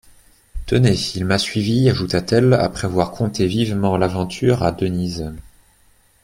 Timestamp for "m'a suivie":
1.25-1.87